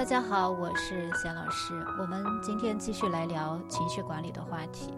[0.00, 1.74] 大家好，我是贤老师。
[2.00, 4.94] 我们今天继续来聊情绪管理的话题。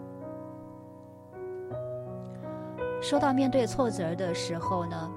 [3.01, 5.11] 说到面对挫折的时候呢，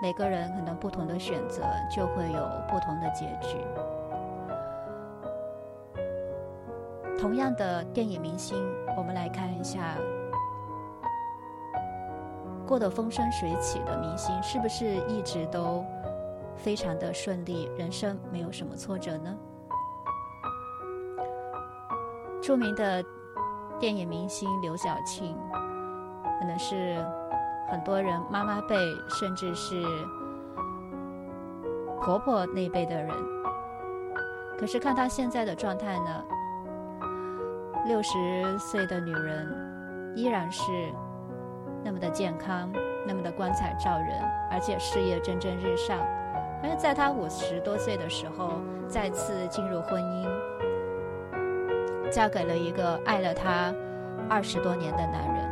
[0.00, 3.58] 每个人可能不同的选择就会有不同的结局。
[7.18, 8.56] 同样的电影明星，
[8.96, 9.96] 我们来看一下，
[12.64, 15.84] 过得风生水起的明星，是不是一直都？
[16.58, 19.34] 非常的顺利，人生没有什么挫折呢。
[22.42, 23.04] 著名的
[23.78, 25.36] 电影明星刘晓庆，
[26.40, 27.02] 可能是
[27.70, 28.76] 很多人妈妈辈，
[29.08, 29.82] 甚至是
[32.02, 33.14] 婆婆那辈的人。
[34.58, 36.24] 可是看她现在的状态呢，
[37.86, 40.62] 六十岁的女人依然是
[41.84, 42.70] 那么的健康，
[43.06, 44.20] 那么的光彩照人，
[44.50, 45.98] 而且事业蒸蒸日上。
[46.62, 50.28] 而在她五十多岁的时候，再次进入婚姻，
[52.10, 53.72] 嫁给了一个爱了她
[54.28, 55.48] 二十多年的男人。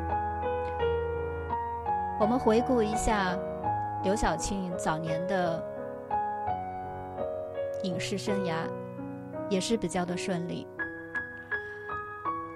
[2.18, 3.36] 我们回顾一下
[4.02, 5.62] 刘晓庆早年的
[7.82, 8.54] 影视生涯，
[9.50, 10.66] 也是比较的顺利，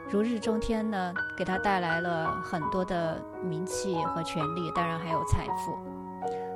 [0.09, 5.90] 如日中天呢，给她带来了很多的名气和权利，当然还有财富。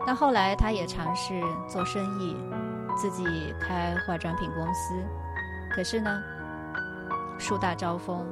[0.06, 2.36] 那后来，他也尝试做生意，
[2.94, 3.24] 自己
[3.58, 4.94] 开化妆品公司。
[5.74, 6.22] 可是呢，
[7.38, 8.24] 树大招风，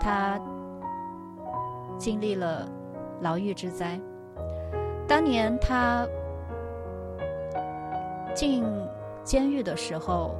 [0.00, 0.40] 他
[1.98, 2.66] 经历了
[3.20, 4.00] 牢狱之灾。
[5.06, 6.06] 当年他
[8.34, 8.64] 进
[9.22, 10.34] 监狱的时候，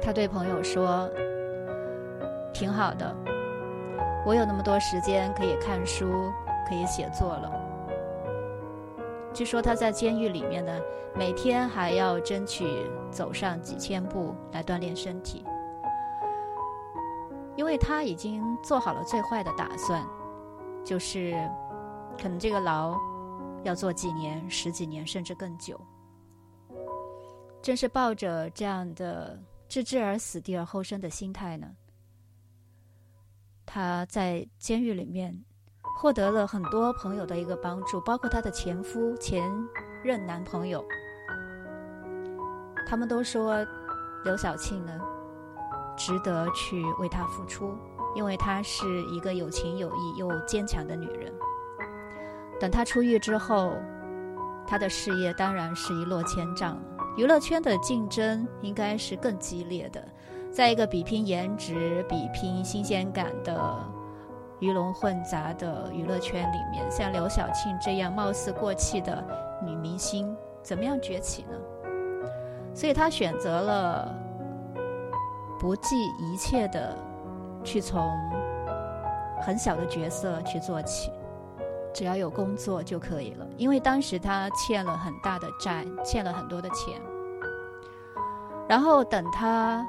[0.00, 1.10] 他对朋友说
[2.52, 3.16] ：“挺好的，
[4.26, 6.30] 我有那么多时间可以看书，
[6.68, 7.50] 可以写作了。”
[9.34, 10.80] 据说他在监狱里面呢，
[11.12, 12.64] 每天还要争取
[13.10, 15.44] 走上几千步来锻炼身体，
[17.56, 20.06] 因为他已经做好了最坏的打算，
[20.84, 21.32] 就是
[22.16, 22.96] 可能这个牢
[23.64, 25.80] 要坐几年、十几年，甚至更久。
[27.60, 31.74] 正是抱着这样的置之而死地而后生的心态呢，
[33.66, 35.44] 他在监狱里面。
[35.96, 39.50] 获得了很多朋友的一个帮助，包括她的前夫、前
[40.02, 40.84] 任男朋友，
[42.86, 43.64] 他们都说
[44.24, 45.00] 刘晓庆呢
[45.96, 47.72] 值得去为她付出，
[48.14, 51.32] 因为她是一个有情有义又坚强的女人。
[52.60, 53.72] 等她出狱之后，
[54.66, 56.76] 她的事业当然是一落千丈，
[57.16, 60.06] 娱乐圈的竞争应该是更激烈的，
[60.50, 64.03] 在一个比拼颜值、比拼新鲜感的。
[64.60, 69.22] 鱼龙混杂的娱乐圈里面，像刘晓庆这样貌似过气的
[69.62, 71.56] 女明星，怎么样崛起呢？
[72.72, 74.14] 所以她选择了
[75.58, 76.96] 不计一切的
[77.62, 78.10] 去从
[79.42, 81.10] 很小的角色去做起，
[81.92, 83.46] 只要有工作就可以了。
[83.56, 87.00] 因为当时她欠了很大的债，欠了很多的钱。
[88.68, 89.86] 然后等她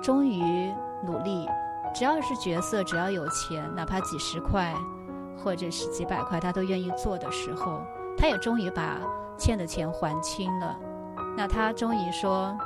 [0.00, 0.72] 终于
[1.04, 1.46] 努力。
[1.92, 4.74] 只要是角色，只要有钱，哪怕几十块，
[5.36, 7.82] 或者是几百块，他都愿意做的时候，
[8.16, 8.98] 他也终于把
[9.36, 10.78] 欠的钱还清了。
[11.36, 12.56] 那他终于说：“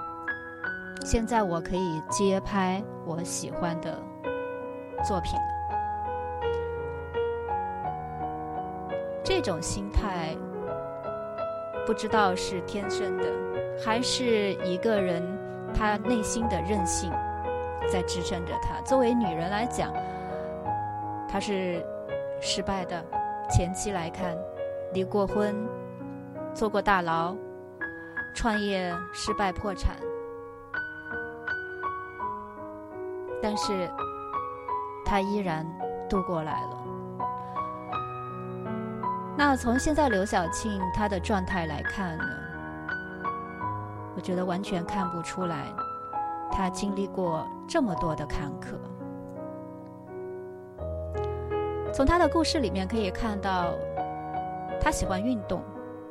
[1.04, 3.98] 现在我可以接拍我喜欢的
[5.06, 5.46] 作品了。”
[9.24, 10.36] 这种心态，
[11.86, 13.24] 不知道是天生的，
[13.82, 15.22] 还是一个人
[15.74, 17.10] 他内心的韧性。
[17.90, 18.80] 在支撑着她。
[18.82, 19.92] 作为女人来讲，
[21.28, 21.84] 她是
[22.40, 23.04] 失败的。
[23.50, 24.34] 前期来看，
[24.94, 25.54] 离过婚，
[26.54, 27.36] 坐过大牢，
[28.34, 29.94] 创业失败破产，
[33.42, 33.90] 但是
[35.04, 35.66] 她依然
[36.08, 36.78] 度过来了。
[39.37, 42.25] 那从现在刘晓庆她的状态来看呢，
[44.16, 45.66] 我觉得完全看不出来。
[46.56, 48.76] 他经历过这么多的坎坷，
[51.92, 53.72] 从他的故事里面可以看到，
[54.80, 55.60] 他喜欢运动，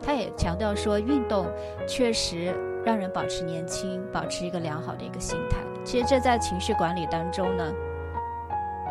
[0.01, 1.47] 他也强调说，运动
[1.87, 2.53] 确实
[2.83, 5.59] 让人保持年轻，保持一个良好的一个心态。
[5.85, 7.73] 其实这在情绪管理当中呢，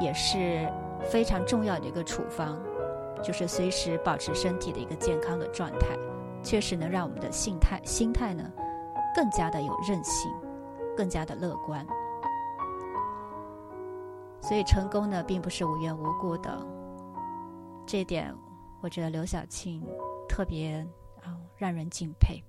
[0.00, 0.66] 也是
[1.02, 2.58] 非常重要的一个处方，
[3.22, 5.88] 就是随时保持身体的一个健康的状态，
[6.43, 8.43] 确实能让我们的心态心态呢
[9.14, 10.32] 更加的有韧性。
[10.97, 11.87] 更加的乐观，
[14.41, 16.67] 所以成功呢，并不是无缘无故的。
[17.87, 18.35] 这点，
[18.81, 19.83] 我觉得刘晓庆
[20.29, 20.87] 特别
[21.23, 22.43] 啊，让人敬佩。